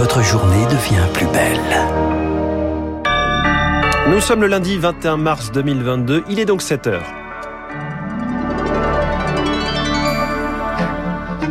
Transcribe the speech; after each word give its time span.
votre 0.00 0.22
journée 0.22 0.64
devient 0.64 1.06
plus 1.12 1.26
belle. 1.26 1.60
Nous 4.08 4.20
sommes 4.22 4.40
le 4.40 4.46
lundi 4.46 4.78
21 4.78 5.18
mars 5.18 5.52
2022, 5.52 6.24
il 6.30 6.40
est 6.40 6.46
donc 6.46 6.62
7 6.62 6.86
heures. 6.86 7.19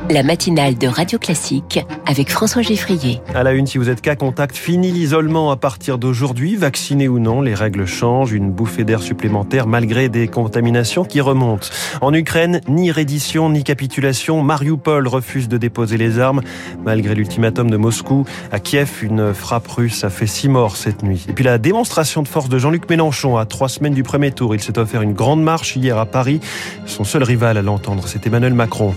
La 0.10 0.24
matinale 0.24 0.76
de 0.76 0.88
Radio 0.88 1.20
Classique 1.20 1.86
avec 2.08 2.32
François 2.32 2.64
Geffrier. 2.64 3.22
À 3.36 3.44
la 3.44 3.52
une, 3.52 3.68
si 3.68 3.78
vous 3.78 3.90
êtes 3.90 4.02
cas 4.02 4.16
contact, 4.16 4.56
fini 4.56 4.92
l'isolement 4.92 5.52
à 5.52 5.56
partir 5.56 6.00
d'aujourd'hui. 6.00 6.56
Vacciné 6.56 7.08
ou 7.08 7.20
non, 7.20 7.42
les 7.42 7.54
règles 7.54 7.86
changent. 7.86 8.32
Une 8.32 8.52
bouffée 8.52 8.84
d'air 8.84 9.04
supplémentaire 9.04 9.68
malgré 9.68 10.10
des 10.10 10.28
contaminations 10.28 11.04
qui 11.04 11.22
remontent. 11.22 11.68
En 12.02 12.14
Ukraine, 12.14 12.62
ni 12.68 12.92
reddition 12.92 13.50
ni 13.50 13.64
capitulation. 13.64 14.42
Mariupol 14.42 15.08
refuse 15.08 15.48
de 15.48 15.58
déposer 15.58 15.98
les 15.98 16.18
armes 16.18 16.42
malgré 16.84 17.14
l'ultimatum 17.14 17.70
de 17.70 17.78
Moscou. 17.78 18.26
À 18.52 18.60
Kiev, 18.60 19.04
une 19.04 19.34
frappe 19.36 19.68
russe 19.68 20.04
a 20.04 20.10
fait 20.10 20.28
six 20.28 20.50
morts 20.50 20.76
cette 20.76 21.04
nuit. 21.04 21.26
Et 21.30 21.34
puis 21.34 21.44
la 21.44 21.60
démonstration 21.60 22.24
de 22.24 22.28
force 22.28 22.50
de 22.50 22.58
Jean-Luc 22.58 22.90
Mélenchon 22.90 23.38
à 23.38 23.46
trois 23.46 23.70
semaines 23.70 23.94
du 23.94 24.04
premier 24.04 24.32
tour. 24.32 24.56
Il 24.56 24.62
s'est 24.62 24.80
offert 24.80 25.04
une 25.04 25.14
grande 25.14 25.44
marche 25.44 25.76
hier 25.76 26.00
à 26.00 26.08
Paris. 26.08 26.40
Son 26.88 27.04
seul 27.04 27.22
rival 27.24 27.58
à 27.58 27.62
l'entendre, 27.62 28.04
c'est 28.08 28.26
Emmanuel 28.26 28.56
Macron. 28.56 28.96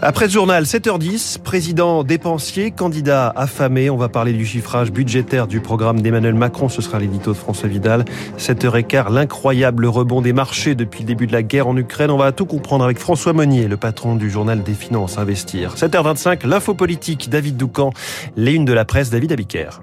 Après 0.00 0.28
ce 0.28 0.34
journal, 0.34 0.62
7h10, 0.62 1.40
président 1.40 2.04
dépensier, 2.04 2.70
candidat 2.70 3.32
affamé. 3.34 3.90
On 3.90 3.96
va 3.96 4.08
parler 4.08 4.32
du 4.32 4.46
chiffrage 4.46 4.92
budgétaire 4.92 5.48
du 5.48 5.58
programme 5.58 6.00
d'Emmanuel 6.00 6.34
Macron. 6.34 6.68
Ce 6.68 6.80
sera 6.80 7.00
l'édito 7.00 7.32
de 7.32 7.36
François 7.36 7.68
Vidal. 7.68 8.04
7h15, 8.38 9.12
l'incroyable 9.12 9.86
rebond 9.86 10.22
des 10.22 10.32
marchés 10.32 10.76
depuis 10.76 11.00
le 11.00 11.06
début 11.06 11.26
de 11.26 11.32
la 11.32 11.42
guerre 11.42 11.66
en 11.66 11.76
Ukraine. 11.76 12.12
On 12.12 12.16
va 12.16 12.30
tout 12.30 12.46
comprendre 12.46 12.84
avec 12.84 12.98
François 12.98 13.32
Monnier, 13.32 13.66
le 13.66 13.76
patron 13.76 14.14
du 14.14 14.30
journal 14.30 14.62
des 14.62 14.74
finances 14.74 15.18
Investir. 15.18 15.74
7h25, 15.74 16.46
l'info 16.46 16.74
politique, 16.74 17.28
David 17.28 17.56
Doucan, 17.56 17.90
les 18.36 18.52
unes 18.52 18.64
de 18.64 18.72
la 18.72 18.84
presse, 18.84 19.10
David 19.10 19.32
Abiker. 19.32 19.80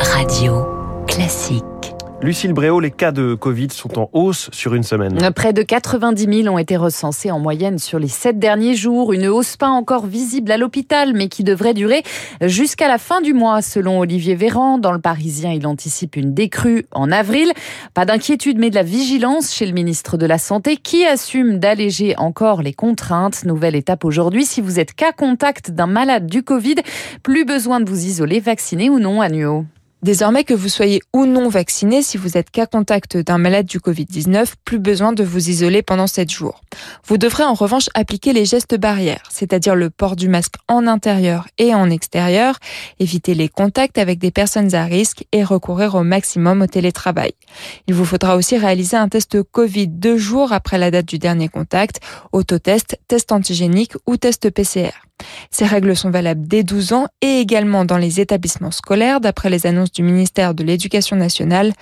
Radio 0.00 0.66
classique. 1.06 1.91
Lucille 2.22 2.52
Bréau, 2.52 2.78
les 2.78 2.92
cas 2.92 3.10
de 3.10 3.34
Covid 3.34 3.68
sont 3.72 3.98
en 3.98 4.08
hausse 4.12 4.48
sur 4.52 4.74
une 4.74 4.84
semaine. 4.84 5.18
Près 5.34 5.52
de 5.52 5.62
90 5.62 6.42
000 6.42 6.54
ont 6.54 6.58
été 6.58 6.76
recensés 6.76 7.32
en 7.32 7.40
moyenne 7.40 7.80
sur 7.80 7.98
les 7.98 8.06
sept 8.06 8.38
derniers 8.38 8.76
jours. 8.76 9.12
Une 9.12 9.26
hausse 9.26 9.56
pas 9.56 9.68
encore 9.68 10.06
visible 10.06 10.52
à 10.52 10.56
l'hôpital, 10.56 11.14
mais 11.14 11.26
qui 11.26 11.42
devrait 11.42 11.74
durer 11.74 12.04
jusqu'à 12.40 12.86
la 12.86 12.98
fin 12.98 13.22
du 13.22 13.34
mois, 13.34 13.60
selon 13.60 13.98
Olivier 13.98 14.36
Véran. 14.36 14.78
Dans 14.78 14.92
le 14.92 15.00
Parisien, 15.00 15.50
il 15.50 15.66
anticipe 15.66 16.14
une 16.14 16.32
décrue 16.32 16.86
en 16.92 17.10
avril. 17.10 17.52
Pas 17.92 18.04
d'inquiétude, 18.04 18.56
mais 18.56 18.70
de 18.70 18.76
la 18.76 18.84
vigilance 18.84 19.52
chez 19.52 19.66
le 19.66 19.72
ministre 19.72 20.16
de 20.16 20.26
la 20.26 20.38
Santé, 20.38 20.76
qui 20.76 21.04
assume 21.04 21.58
d'alléger 21.58 22.14
encore 22.18 22.62
les 22.62 22.72
contraintes. 22.72 23.44
Nouvelle 23.44 23.74
étape 23.74 24.04
aujourd'hui. 24.04 24.44
Si 24.44 24.60
vous 24.60 24.78
êtes 24.78 24.94
cas 24.94 25.10
contact 25.10 25.72
d'un 25.72 25.88
malade 25.88 26.28
du 26.28 26.44
Covid, 26.44 26.76
plus 27.24 27.44
besoin 27.44 27.80
de 27.80 27.90
vous 27.90 28.06
isoler, 28.06 28.38
vacciné 28.38 28.90
ou 28.90 29.00
non, 29.00 29.20
Agneau. 29.20 29.64
Désormais 30.02 30.42
que 30.42 30.52
vous 30.52 30.68
soyez 30.68 31.00
ou 31.12 31.26
non 31.26 31.48
vacciné, 31.48 32.02
si 32.02 32.16
vous 32.16 32.36
êtes 32.36 32.50
cas 32.50 32.66
contact 32.66 33.16
d'un 33.16 33.38
malade 33.38 33.66
du 33.66 33.78
Covid-19, 33.78 34.54
plus 34.64 34.80
besoin 34.80 35.12
de 35.12 35.22
vous 35.22 35.48
isoler 35.48 35.82
pendant 35.82 36.08
7 36.08 36.28
jours. 36.28 36.60
Vous 37.06 37.18
devrez 37.18 37.44
en 37.44 37.54
revanche 37.54 37.88
appliquer 37.94 38.32
les 38.32 38.44
gestes 38.44 38.76
barrières, 38.76 39.22
c'est-à-dire 39.30 39.76
le 39.76 39.90
port 39.90 40.16
du 40.16 40.28
masque 40.28 40.56
en 40.66 40.88
intérieur 40.88 41.46
et 41.56 41.72
en 41.72 41.88
extérieur, 41.88 42.58
éviter 42.98 43.34
les 43.34 43.48
contacts 43.48 43.96
avec 43.96 44.18
des 44.18 44.32
personnes 44.32 44.74
à 44.74 44.86
risque 44.86 45.24
et 45.30 45.44
recourir 45.44 45.94
au 45.94 46.02
maximum 46.02 46.62
au 46.62 46.66
télétravail. 46.66 47.34
Il 47.86 47.94
vous 47.94 48.04
faudra 48.04 48.36
aussi 48.36 48.58
réaliser 48.58 48.96
un 48.96 49.08
test 49.08 49.40
Covid 49.44 49.86
deux 49.86 50.16
jours 50.16 50.52
après 50.52 50.78
la 50.78 50.90
date 50.90 51.06
du 51.06 51.20
dernier 51.20 51.48
contact, 51.48 52.00
autotest, 52.32 52.98
test 53.06 53.30
antigénique 53.30 53.92
ou 54.08 54.16
test 54.16 54.50
PCR. 54.50 54.90
Ces 55.50 55.64
règles 55.64 55.96
sont 55.96 56.10
valables 56.10 56.46
dès 56.46 56.62
12 56.62 56.92
ans 56.92 57.06
et 57.20 57.40
également 57.40 57.84
dans 57.84 57.96
les 57.96 58.20
établissements 58.20 58.70
scolaires, 58.70 59.20
d'après 59.20 59.50
les 59.50 59.66
annonces 59.66 59.92
du 59.92 60.02
ministère 60.02 60.54
de 60.54 60.64
l'Éducation 60.64 61.16
nationale. 61.16 61.72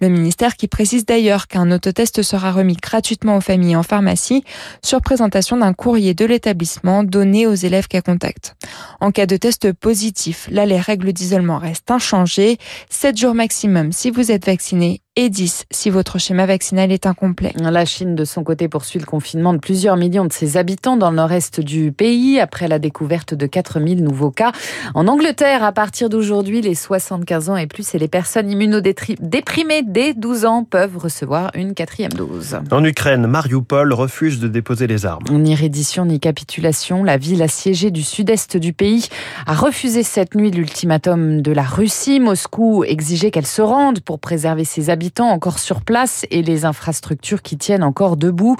Le 0.00 0.08
ministère 0.08 0.56
qui 0.56 0.68
précise 0.68 1.04
d'ailleurs 1.04 1.46
qu'un 1.46 1.70
autotest 1.70 2.22
sera 2.22 2.52
remis 2.52 2.76
gratuitement 2.76 3.36
aux 3.36 3.40
familles 3.40 3.76
en 3.76 3.82
pharmacie 3.82 4.44
sur 4.82 5.00
présentation 5.00 5.56
d'un 5.56 5.72
courrier 5.72 6.14
de 6.14 6.24
l'établissement 6.24 7.04
donné 7.04 7.46
aux 7.46 7.54
élèves 7.54 7.88
cas 7.88 8.02
contact. 8.02 8.54
En 9.00 9.10
cas 9.10 9.26
de 9.26 9.36
test 9.36 9.72
positif, 9.72 10.48
là 10.50 10.66
les 10.66 10.80
règles 10.80 11.12
d'isolement 11.12 11.58
restent 11.58 11.90
inchangées. 11.90 12.58
7 12.90 13.16
jours 13.16 13.34
maximum 13.34 13.92
si 13.92 14.10
vous 14.10 14.30
êtes 14.30 14.46
vacciné 14.46 15.00
et 15.16 15.28
10 15.28 15.64
si 15.72 15.90
votre 15.90 16.18
schéma 16.18 16.46
vaccinal 16.46 16.92
est 16.92 17.04
incomplet. 17.04 17.52
La 17.58 17.84
Chine, 17.84 18.14
de 18.14 18.24
son 18.24 18.44
côté, 18.44 18.68
poursuit 18.68 19.00
le 19.00 19.06
confinement 19.06 19.52
de 19.52 19.58
plusieurs 19.58 19.96
millions 19.96 20.24
de 20.24 20.32
ses 20.32 20.56
habitants 20.56 20.96
dans 20.96 21.10
le 21.10 21.16
nord-est 21.16 21.60
du 21.60 21.90
pays 21.90 22.38
après 22.38 22.68
la 22.68 22.78
découverte 22.78 23.34
de 23.34 23.46
4000 23.46 24.04
nouveaux 24.04 24.30
cas. 24.30 24.52
En 24.94 25.08
Angleterre, 25.08 25.64
à 25.64 25.72
partir 25.72 26.10
d'aujourd'hui, 26.10 26.60
les 26.60 26.76
75 26.76 27.50
ans 27.50 27.56
et 27.56 27.66
plus 27.66 27.92
et 27.92 27.98
les 27.98 28.06
personnes 28.06 28.48
immunodéprimées 28.50 29.82
dès 29.84 30.14
12 30.14 30.44
ans 30.44 30.64
peuvent 30.64 30.96
recevoir 30.96 31.50
une 31.54 31.74
quatrième 31.74 32.12
dose. 32.12 32.58
En 32.70 32.84
Ukraine, 32.84 33.26
Mariupol 33.26 33.92
refuse 33.92 34.38
de 34.38 34.46
déposer 34.46 34.86
les 34.86 35.06
armes. 35.06 35.24
Ni 35.30 35.56
reddition 35.56 36.04
ni 36.04 36.20
capitulation, 36.20 37.02
la 37.02 37.16
ville 37.16 37.42
assiégée 37.42 37.90
du 37.90 38.04
sud-est 38.04 38.56
du 38.56 38.72
pays 38.72 39.08
a 39.46 39.54
refusé 39.54 40.04
cette 40.04 40.36
nuit 40.36 40.52
l'ultimatum 40.52 41.42
de 41.42 41.50
la 41.50 41.64
Russie. 41.64 42.20
Moscou 42.20 42.84
exigeait 42.84 43.32
qu'elle 43.32 43.46
se 43.46 43.62
rende 43.62 44.00
pour 44.00 44.20
préserver 44.20 44.64
ses 44.64 44.88
habitants 44.88 44.99
encore 45.20 45.58
sur 45.58 45.82
place 45.82 46.24
et 46.30 46.42
les 46.42 46.64
infrastructures 46.64 47.42
qui 47.42 47.56
tiennent 47.56 47.82
encore 47.82 48.16
debout. 48.16 48.56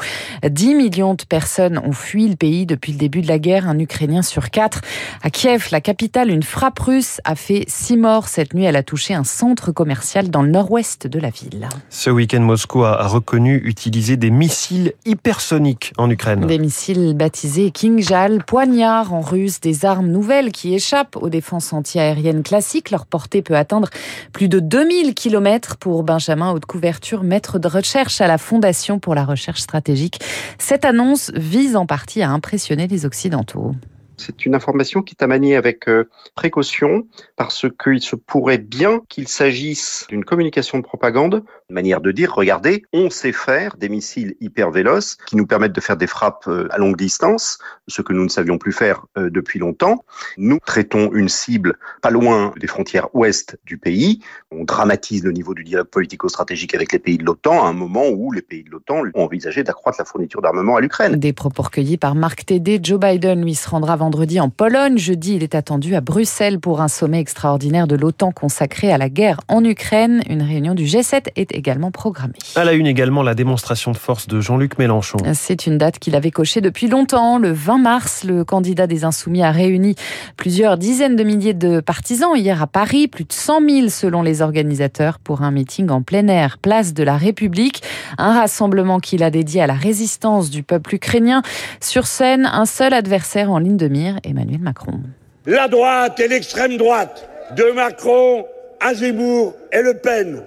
10 0.46 0.74
millions 0.74 1.14
de 1.14 1.22
personnes 1.22 1.78
ont 1.78 1.92
fui 1.92 2.28
le 2.28 2.36
pays 2.36 2.66
depuis 2.66 2.92
le 2.92 2.98
début 2.98 3.22
de 3.22 3.28
la 3.28 3.38
guerre, 3.38 3.68
un 3.68 3.78
Ukrainien 3.78 4.22
sur 4.22 4.50
quatre. 4.50 4.80
À 5.22 5.30
Kiev, 5.30 5.68
la 5.70 5.80
capitale, 5.80 6.30
une 6.30 6.42
frappe 6.42 6.78
russe 6.78 7.20
a 7.24 7.34
fait 7.34 7.64
six 7.68 7.96
morts 7.96 8.28
cette 8.28 8.54
nuit. 8.54 8.64
Elle 8.64 8.76
a 8.76 8.82
touché 8.82 9.14
un 9.14 9.24
centre 9.24 9.72
commercial 9.72 10.30
dans 10.30 10.42
le 10.42 10.50
nord-ouest 10.50 11.06
de 11.06 11.18
la 11.18 11.30
ville. 11.30 11.68
Ce 11.88 12.10
week-end, 12.10 12.40
Moscou 12.40 12.84
a 12.84 13.06
reconnu 13.06 13.56
utiliser 13.64 14.16
des 14.16 14.30
missiles 14.30 14.92
hypersoniques 15.04 15.92
en 15.98 16.10
Ukraine. 16.10 16.46
Des 16.46 16.58
missiles 16.58 17.14
baptisés 17.14 17.70
Kingjal, 17.70 18.44
poignards 18.44 19.12
en 19.12 19.20
russe, 19.20 19.60
des 19.60 19.84
armes 19.84 20.08
nouvelles 20.08 20.52
qui 20.52 20.74
échappent 20.74 21.16
aux 21.16 21.28
défenses 21.28 21.72
antiaériennes 21.72 22.42
classiques. 22.42 22.90
Leur 22.90 23.06
portée 23.06 23.42
peut 23.42 23.56
atteindre 23.56 23.88
plus 24.32 24.48
de 24.48 24.58
2000 24.58 25.14
km 25.14 25.76
pour 25.76 26.02
Benjamin 26.02 26.29
haute 26.52 26.66
couverture, 26.66 27.22
maître 27.22 27.58
de 27.58 27.68
recherche 27.68 28.20
à 28.20 28.28
la 28.28 28.38
Fondation 28.38 28.98
pour 28.98 29.14
la 29.14 29.24
recherche 29.24 29.60
stratégique. 29.60 30.20
Cette 30.58 30.84
annonce 30.84 31.30
vise 31.34 31.76
en 31.76 31.86
partie 31.86 32.22
à 32.22 32.30
impressionner 32.30 32.86
les 32.86 33.06
Occidentaux. 33.06 33.74
C'est 34.16 34.44
une 34.44 34.54
information 34.54 35.00
qui 35.00 35.14
est 35.18 35.24
à 35.24 35.26
manier 35.26 35.56
avec 35.56 35.88
euh, 35.88 36.08
précaution 36.34 37.06
parce 37.36 37.66
qu'il 37.82 38.02
se 38.02 38.16
pourrait 38.16 38.58
bien 38.58 39.00
qu'il 39.08 39.28
s'agisse 39.28 40.06
d'une 40.10 40.24
communication 40.24 40.78
de 40.78 40.82
propagande, 40.82 41.42
manière 41.72 42.00
de 42.00 42.12
dire, 42.12 42.34
regardez, 42.34 42.84
on 42.92 43.10
sait 43.10 43.32
faire 43.32 43.76
des 43.76 43.88
missiles 43.88 44.34
hyper 44.40 44.70
véloces 44.70 45.16
qui 45.26 45.36
nous 45.36 45.46
permettent 45.46 45.72
de 45.72 45.80
faire 45.80 45.96
des 45.96 46.06
frappes 46.06 46.44
euh, 46.48 46.68
à 46.70 46.78
longue 46.78 46.96
distance, 46.96 47.58
ce 47.88 48.02
que 48.02 48.12
nous 48.12 48.24
ne 48.24 48.28
savions 48.28 48.58
plus 48.58 48.72
faire 48.72 49.06
euh, 49.18 49.30
depuis 49.30 49.58
longtemps. 49.58 50.04
Nous 50.36 50.58
traitons 50.64 51.12
une 51.12 51.28
cible 51.28 51.78
pas 52.02 52.10
loin 52.10 52.52
des 52.58 52.66
frontières 52.66 53.14
ouest 53.14 53.58
du 53.64 53.78
pays. 53.78 54.20
On 54.50 54.64
dramatise 54.64 55.24
le 55.24 55.32
niveau 55.32 55.54
du 55.54 55.64
dialogue 55.64 55.88
politico-stratégique 55.88 56.74
avec 56.74 56.92
les 56.92 56.98
pays 56.98 57.18
de 57.18 57.24
l'OTAN 57.24 57.64
à 57.64 57.68
un 57.68 57.72
moment 57.72 58.08
où 58.08 58.32
les 58.32 58.42
pays 58.42 58.64
de 58.64 58.70
l'OTAN 58.70 59.02
ont 59.14 59.24
envisagé 59.24 59.62
d'accroître 59.62 59.98
la 59.98 60.04
fourniture 60.04 60.42
d'armement 60.42 60.76
à 60.76 60.80
l'Ukraine. 60.80 61.16
Des 61.16 61.32
propos 61.32 61.62
recueillis 61.62 61.96
par 61.96 62.14
Marc 62.14 62.46
Tédé. 62.46 62.80
Joe 62.82 62.98
Biden 62.98 63.42
lui 63.42 63.54
se 63.54 63.68
rendra 63.68 63.96
vendredi 63.96 64.40
en 64.40 64.50
Pologne. 64.50 64.98
Jeudi, 64.98 65.36
il 65.36 65.42
est 65.42 65.54
attendu 65.54 65.94
à 65.94 66.00
Bruxelles 66.00 66.60
pour 66.60 66.80
un 66.80 66.88
sommet 66.88 67.20
extraordinaire 67.20 67.86
de 67.86 67.96
l'OTAN 67.96 68.32
consacré 68.32 68.92
à 68.92 68.98
la 68.98 69.08
guerre 69.08 69.40
en 69.48 69.64
Ukraine. 69.64 70.22
Une 70.28 70.42
réunion 70.42 70.74
du 70.74 70.84
G7 70.84 71.28
est 71.36 71.52
également 71.60 71.90
programmée. 71.90 72.34
À 72.56 72.64
la 72.64 72.72
une 72.72 72.86
également, 72.86 73.22
la 73.22 73.34
démonstration 73.34 73.92
de 73.92 73.96
force 73.96 74.26
de 74.26 74.40
Jean-Luc 74.40 74.78
Mélenchon. 74.78 75.18
C'est 75.34 75.66
une 75.66 75.78
date 75.78 75.98
qu'il 75.98 76.16
avait 76.16 76.30
cochée 76.30 76.60
depuis 76.60 76.88
longtemps. 76.88 77.38
Le 77.38 77.52
20 77.52 77.78
mars, 77.78 78.24
le 78.24 78.44
candidat 78.44 78.86
des 78.86 79.04
Insoumis 79.04 79.42
a 79.42 79.50
réuni 79.50 79.94
plusieurs 80.36 80.78
dizaines 80.78 81.16
de 81.16 81.22
milliers 81.22 81.54
de 81.54 81.80
partisans 81.80 82.34
hier 82.34 82.62
à 82.62 82.66
Paris, 82.66 83.08
plus 83.08 83.24
de 83.24 83.32
100 83.32 83.60
000 83.68 83.88
selon 83.88 84.22
les 84.22 84.40
organisateurs 84.40 85.18
pour 85.18 85.42
un 85.42 85.50
meeting 85.50 85.90
en 85.90 86.02
plein 86.02 86.26
air, 86.28 86.56
place 86.58 86.94
de 86.94 87.02
la 87.02 87.16
République. 87.16 87.82
Un 88.16 88.32
rassemblement 88.32 88.98
qu'il 88.98 89.22
a 89.22 89.30
dédié 89.30 89.60
à 89.60 89.66
la 89.66 89.74
résistance 89.74 90.50
du 90.50 90.62
peuple 90.62 90.94
ukrainien. 90.94 91.42
Sur 91.80 92.06
scène, 92.06 92.48
un 92.50 92.66
seul 92.66 92.94
adversaire 92.94 93.50
en 93.50 93.58
ligne 93.58 93.76
de 93.76 93.88
mire, 93.88 94.16
Emmanuel 94.24 94.60
Macron. 94.60 95.00
La 95.46 95.68
droite 95.68 96.18
et 96.20 96.28
l'extrême 96.28 96.76
droite 96.78 97.28
de 97.56 97.72
Macron, 97.74 98.44
Azemmour 98.80 99.54
et 99.72 99.82
Le 99.82 99.94
Pen 99.94 100.42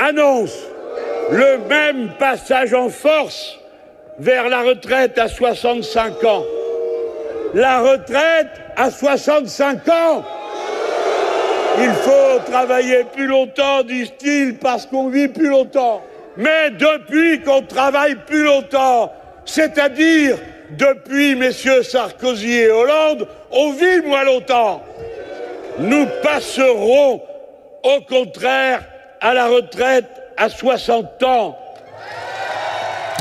annoncent 0.00 0.66
le 1.30 1.58
même 1.68 2.10
passage 2.18 2.74
en 2.74 2.88
force 2.88 3.58
vers 4.18 4.48
la 4.48 4.62
retraite 4.62 5.18
à 5.18 5.28
65 5.28 6.24
ans. 6.24 6.44
La 7.54 7.80
retraite 7.80 8.48
à 8.76 8.90
65 8.90 9.88
ans 9.88 10.24
Il 11.78 11.90
faut 11.90 12.50
travailler 12.50 13.04
plus 13.12 13.26
longtemps, 13.26 13.82
disent-ils, 13.82 14.56
parce 14.56 14.86
qu'on 14.86 15.08
vit 15.08 15.28
plus 15.28 15.48
longtemps. 15.48 16.02
Mais 16.36 16.70
depuis 16.70 17.40
qu'on 17.40 17.62
travaille 17.62 18.14
plus 18.14 18.44
longtemps, 18.44 19.12
c'est-à-dire 19.44 20.36
depuis 20.70 21.34
messieurs 21.34 21.82
Sarkozy 21.82 22.52
et 22.52 22.70
Hollande, 22.70 23.26
on 23.50 23.72
vit 23.72 24.00
moins 24.04 24.24
longtemps. 24.24 24.82
nous 25.78 26.06
passerons 26.22 27.22
au 27.82 28.00
contraire 28.08 28.82
à 29.20 29.34
la 29.34 29.48
retraite 29.48 30.22
à 30.36 30.48
60 30.48 31.22
ans. 31.22 31.58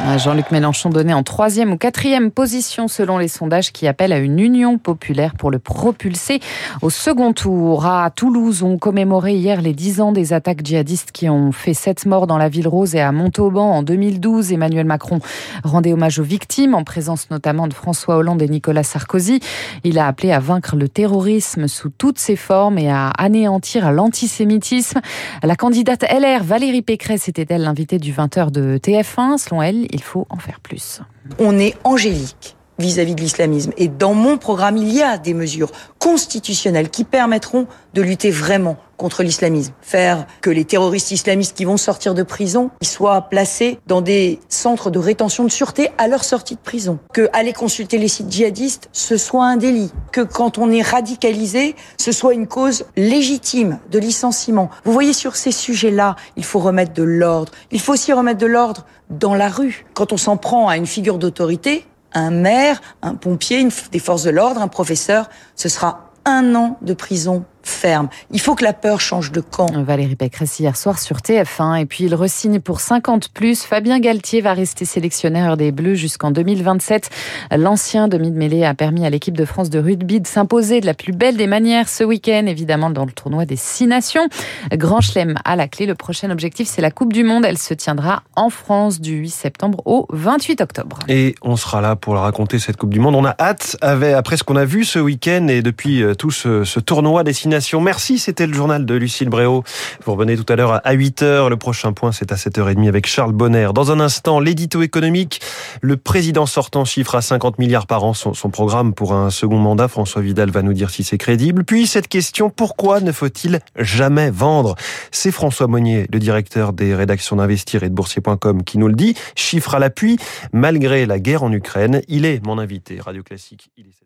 Ah, 0.02 0.18
Jean-Luc 0.18 0.52
Mélenchon 0.52 0.90
donné 0.90 1.14
en 1.14 1.24
troisième 1.24 1.74
ou 1.74 1.78
quatrième 1.78 2.32
position 2.32 2.88
selon 2.88 3.18
les 3.18 3.28
sondages 3.28 3.74
qui 3.74 3.86
appellent 3.86 4.14
à 4.14 4.20
une 4.20 4.40
union 4.40 4.78
populaire 4.78 5.34
pour 5.36 5.52
le 5.52 5.60
propulser 5.60 6.40
au 6.82 6.90
second 6.90 7.34
tour. 7.34 7.86
À 7.86 8.10
Toulouse, 8.10 8.64
on 8.64 8.78
commémorait 8.78 9.36
hier 9.36 9.62
les 9.62 9.74
dix 9.74 10.00
ans 10.00 10.14
des 10.14 10.32
attaques 10.32 10.66
djihadistes 10.66 11.12
qui 11.12 11.28
ont 11.28 11.52
fait 11.52 11.74
sept 11.74 12.06
morts 12.06 12.28
dans 12.28 12.38
la 12.38 12.48
ville 12.48 12.68
rose 12.68 12.96
et 12.96 13.02
à 13.02 13.12
Montauban 13.12 13.72
en 13.72 13.84
2012. 13.84 14.54
Emmanuel 14.54 14.86
Macron 14.86 15.20
rendait 15.66 15.92
hommage 15.92 16.18
aux 16.18 16.24
victimes 16.24 16.76
en 16.76 16.86
présence 16.86 17.30
notamment 17.30 17.68
de 17.68 17.74
François 17.74 18.16
Hollande 18.16 18.42
et 18.42 18.48
Nicolas 18.48 18.84
Sarkozy. 18.84 19.42
Il 19.84 20.00
a 20.00 20.08
appelé 20.08 20.32
à 20.32 20.40
vaincre 20.40 20.78
le 20.78 20.88
terrorisme 20.88 21.68
sous 21.68 21.90
toutes 21.90 22.20
ses 22.20 22.38
formes 22.38 22.78
et 22.78 22.90
à 22.90 23.10
anéantir 23.10 23.92
l'antisémitisme. 23.92 25.02
La 25.44 25.58
candidate 25.58 26.04
LR 26.04 26.44
Valérie 26.44 26.84
Pécresse 26.84 27.28
était-elle 27.28 27.64
l'invitée 27.64 28.00
du 28.00 28.14
20h 28.14 28.52
de 28.52 28.80
TF1 28.82 29.38
Selon 29.38 29.62
elle, 29.62 29.89
il 29.90 30.04
faut 30.04 30.28
en 30.30 30.38
faire 30.38 30.60
plus. 30.60 31.02
On 31.40 31.58
est 31.60 31.76
angélique 31.84 32.56
vis-à-vis 32.80 33.16
de 33.16 33.22
l'islamisme. 33.22 33.72
Et 33.78 33.88
dans 33.88 34.14
mon 34.14 34.38
programme, 34.38 34.78
il 34.78 34.92
y 34.92 35.04
a 35.04 35.18
des 35.18 35.34
mesures 35.34 35.72
constitutionnelles 36.00 36.90
qui 36.90 37.04
permettront 37.04 37.68
de 37.94 38.02
lutter 38.02 38.32
vraiment 38.32 38.78
contre 38.98 39.24
l'islamisme. 39.24 39.74
Faire 39.82 40.28
que 40.42 40.50
les 40.50 40.66
terroristes 40.66 41.12
islamistes 41.12 41.56
qui 41.56 41.66
vont 41.66 41.78
sortir 41.78 42.14
de 42.14 42.24
prison 42.24 42.70
soient 42.82 43.22
placés 43.22 43.80
dans 43.88 44.02
des 44.02 44.40
centres 44.50 44.92
de 44.92 45.00
rétention 45.00 45.46
de 45.46 45.50
sûreté 45.50 45.90
à 45.98 46.08
leur 46.08 46.24
sortie 46.24 46.56
de 46.56 46.60
prison. 46.60 47.00
Que 47.14 47.30
aller 47.34 47.54
consulter 47.54 47.98
les 47.98 48.10
sites 48.10 48.32
djihadistes, 48.32 48.90
ce 48.92 49.18
soit 49.18 49.46
un 49.46 49.58
délit. 49.58 49.92
Que 50.12 50.22
quand 50.22 50.58
on 50.58 50.70
est 50.70 50.82
radicalisé, 50.82 51.76
ce 51.98 52.12
soit 52.12 52.34
une 52.34 52.48
cause 52.48 52.86
légitime 52.98 53.80
de 53.90 54.00
licenciement. 54.00 54.70
Vous 54.84 54.92
voyez, 54.92 55.14
sur 55.14 55.36
ces 55.36 55.52
sujets-là, 55.52 56.16
il 56.36 56.44
faut 56.44 56.60
remettre 56.60 56.94
de 56.94 57.04
l'ordre. 57.04 57.54
Il 57.72 57.80
faut 57.80 57.94
aussi 57.94 58.12
remettre 58.14 58.40
de 58.40 58.48
l'ordre 58.48 58.86
dans 59.10 59.34
la 59.34 59.50
rue. 59.50 59.86
Quand 59.94 60.14
on 60.14 60.18
s'en 60.18 60.38
prend 60.38 60.68
à 60.68 60.78
une 60.78 60.86
figure 60.86 61.18
d'autorité, 61.18 61.86
un 62.14 62.32
maire, 62.32 62.82
un 63.02 63.16
pompier, 63.16 63.60
une, 63.60 63.72
des 63.92 64.00
forces 64.00 64.24
de 64.24 64.30
l'ordre, 64.30 64.62
un 64.62 64.68
professeur, 64.68 65.30
ce 65.56 65.70
sera 65.70 66.12
un 66.26 66.56
an 66.56 66.78
de 66.82 66.94
prison 66.94 67.46
ferme. 67.70 68.10
Il 68.32 68.40
faut 68.40 68.56
que 68.56 68.64
la 68.64 68.74
peur 68.74 69.00
change 69.00 69.32
de 69.32 69.42
camp. 69.42 69.70
Valérie 69.84 70.16
Pécresse 70.16 70.60
hier 70.60 70.76
soir 70.76 71.00
sur 71.00 71.18
TF1 71.18 71.82
et 71.82 71.86
puis 71.86 72.06
il 72.06 72.16
resigne 72.16 72.60
pour 72.60 72.80
50 72.80 73.30
plus. 73.30 73.64
Fabien 73.64 74.00
Galtier 74.00 74.42
va 74.42 74.54
rester 74.54 74.86
sélectionneur 74.86 75.58
des 75.58 75.72
Bleus 75.72 75.96
jusqu'en 75.96 76.32
2027. 76.32 77.10
L'ancien 77.56 78.08
demi 78.08 78.32
de 78.32 78.38
mêlée 78.38 78.66
a 78.66 78.74
permis 78.74 79.06
à 79.06 79.10
l'équipe 79.10 79.38
de 79.38 79.46
France 79.46 79.70
de 79.70 79.80
rugby 79.80 80.20
de 80.20 80.28
s'imposer 80.28 80.82
de 80.82 80.86
la 80.86 80.94
plus 80.94 81.14
belle 81.14 81.38
des 81.38 81.48
manières 81.48 81.88
ce 81.88 82.04
week-end, 82.04 82.46
évidemment 82.48 82.90
dans 82.90 83.06
le 83.06 83.12
tournoi 83.12 83.46
des 83.46 83.56
Six 83.56 83.88
Nations. 83.88 84.28
Grand 84.74 85.02
Chelem 85.02 85.36
à 85.46 85.56
la 85.56 85.68
clé. 85.68 85.86
Le 85.86 85.96
prochain 85.96 86.30
objectif, 86.32 86.68
c'est 86.68 86.82
la 86.82 86.92
Coupe 86.92 87.14
du 87.14 87.24
Monde. 87.24 87.46
Elle 87.46 87.58
se 87.58 87.74
tiendra 87.74 88.24
en 88.36 88.50
France 88.50 89.00
du 89.00 89.18
8 89.18 89.30
septembre 89.30 89.82
au 89.86 90.08
28 90.12 90.62
octobre. 90.62 91.00
Et 91.08 91.36
on 91.42 91.56
sera 91.56 91.82
là 91.82 91.96
pour 91.96 92.16
la 92.16 92.22
raconter 92.22 92.60
cette 92.60 92.78
Coupe 92.78 92.94
du 92.94 93.00
Monde. 93.00 93.16
On 93.16 93.26
a 93.26 93.36
hâte 93.40 93.78
après 93.82 94.38
ce 94.38 94.44
qu'on 94.44 94.56
a 94.56 94.66
vu 94.66 94.84
ce 94.86 95.00
week-end 95.00 95.48
et 95.48 95.62
depuis 95.62 96.02
euh, 96.02 96.14
tout 96.14 96.32
ce, 96.32 96.64
ce 96.64 96.80
tournoi 96.80 97.24
des 97.24 97.34
Six 97.34 97.48
Nations. 97.48 97.59
Merci, 97.82 98.20
c'était 98.20 98.48
le 98.48 98.54
journal 98.54 98.86
de 98.86 98.96
Lucille 98.96 99.30
Bréau. 99.30 99.64
Vous 100.06 100.14
revenez 100.14 100.38
tout 100.38 100.46
à 100.52 100.56
l'heure 100.56 100.82
à 100.86 100.96
8h. 100.96 101.50
Le 101.50 101.58
prochain 101.58 101.92
point, 101.92 102.12
c'est 102.12 102.32
à 102.32 102.36
7h30 102.36 102.88
avec 102.88 103.06
Charles 103.06 103.34
Bonner. 103.34 103.70
Dans 103.74 103.92
un 103.92 104.00
instant, 104.00 104.40
l'édito 104.40 104.82
économique. 104.82 105.42
Le 105.82 105.98
président 105.98 106.46
sortant 106.46 106.86
chiffre 106.86 107.16
à 107.16 107.22
50 107.22 107.60
milliards 107.60 107.86
par 107.86 108.04
an 108.04 108.14
son, 108.14 108.34
programme 108.50 108.94
pour 108.94 109.14
un 109.14 109.30
second 109.30 109.58
mandat. 109.58 109.88
François 109.88 110.22
Vidal 110.22 110.52
va 110.52 110.62
nous 110.62 110.74
dire 110.74 110.90
si 110.90 111.04
c'est 111.04 111.18
crédible. 111.18 111.64
Puis 111.66 111.86
cette 111.86 112.08
question, 112.08 112.50
pourquoi 112.50 113.02
ne 113.02 113.12
faut-il 113.12 113.60
jamais 113.78 114.32
vendre? 114.32 114.76
C'est 115.12 115.32
François 115.32 115.68
Monnier, 115.68 116.08
le 116.12 116.20
directeur 116.20 116.74
des 116.74 116.96
rédactions 116.96 117.36
d'Investir 117.36 117.84
et 117.84 117.90
de 117.90 117.94
Boursier.com 117.94 118.64
qui 118.64 118.78
nous 118.78 118.88
le 118.88 118.96
dit. 118.96 119.16
Chiffre 119.36 119.76
à 119.76 119.80
l'appui, 119.80 120.18
malgré 120.54 121.06
la 121.06 121.20
guerre 121.20 121.44
en 121.44 121.52
Ukraine, 121.52 122.02
il 122.08 122.26
est 122.26 122.44
mon 122.46 122.58
invité. 122.58 123.00
Radio 123.02 123.24
Classique, 123.24 123.70
il 123.78 123.88
est 123.88 124.00